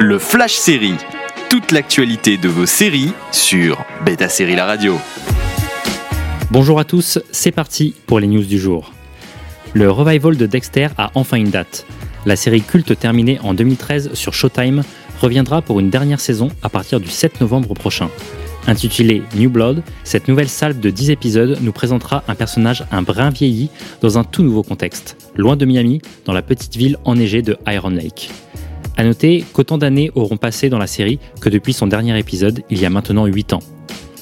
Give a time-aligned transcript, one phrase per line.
[0.00, 0.96] Le Flash Série.
[1.48, 4.98] Toute l'actualité de vos séries sur Beta Série La Radio.
[6.50, 8.92] Bonjour à tous, c'est parti pour les news du jour.
[9.72, 11.86] Le revival de Dexter a enfin une date.
[12.26, 14.82] La série culte terminée en 2013 sur Showtime
[15.20, 18.10] reviendra pour une dernière saison à partir du 7 novembre prochain.
[18.66, 23.30] Intitulée New Blood, cette nouvelle salve de 10 épisodes nous présentera un personnage un brin
[23.30, 27.56] vieilli dans un tout nouveau contexte, loin de Miami, dans la petite ville enneigée de
[27.68, 28.30] Iron Lake.
[28.96, 32.80] A noter qu'autant d'années auront passé dans la série que depuis son dernier épisode, il
[32.80, 33.62] y a maintenant 8 ans.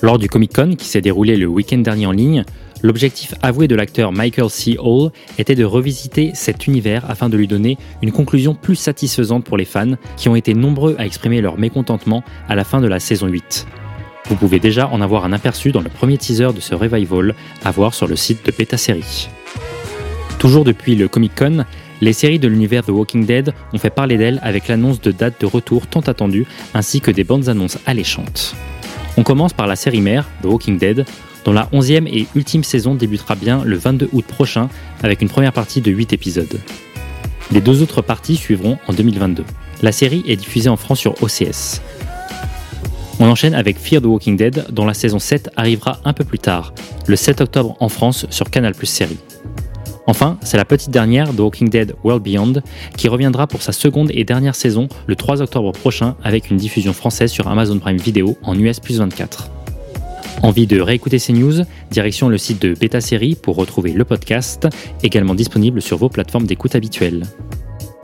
[0.01, 2.45] Lors du Comic Con qui s'est déroulé le week-end dernier en ligne,
[2.83, 4.77] l'objectif avoué de l'acteur Michael C.
[4.81, 9.57] Hall était de revisiter cet univers afin de lui donner une conclusion plus satisfaisante pour
[9.57, 12.99] les fans qui ont été nombreux à exprimer leur mécontentement à la fin de la
[12.99, 13.67] saison 8.
[14.29, 17.71] Vous pouvez déjà en avoir un aperçu dans le premier teaser de ce revival à
[17.71, 19.29] voir sur le site de Beta Série.
[20.39, 21.65] Toujours depuis le Comic Con,
[22.03, 25.41] les séries de l'univers The Walking Dead ont fait parler d'elles avec l'annonce de dates
[25.41, 28.57] de retour tant attendues ainsi que des bandes annonces alléchantes.
[29.17, 31.07] On commence par la série mère, The Walking Dead,
[31.45, 34.69] dont la 11e et ultime saison débutera bien le 22 août prochain
[35.05, 36.61] avec une première partie de 8 épisodes.
[37.53, 39.45] Les deux autres parties suivront en 2022.
[39.83, 41.81] La série est diffusée en France sur OCS.
[43.21, 46.41] On enchaîne avec Fear the Walking Dead, dont la saison 7 arrivera un peu plus
[46.41, 46.75] tard,
[47.07, 49.19] le 7 octobre en France sur Canal Plus Série.
[50.07, 52.55] Enfin, c'est la petite dernière, The Walking Dead World Beyond,
[52.97, 56.93] qui reviendra pour sa seconde et dernière saison le 3 octobre prochain avec une diffusion
[56.93, 59.51] française sur Amazon Prime Video en US plus 24.
[60.43, 61.65] Envie de réécouter ces news?
[61.91, 64.67] Direction le site de Beta Série pour retrouver le podcast,
[65.03, 67.25] également disponible sur vos plateformes d'écoute habituelles.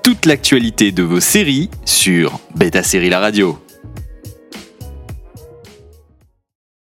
[0.04, 3.58] Toute l'actualité de vos séries sur Beta Série La Radio.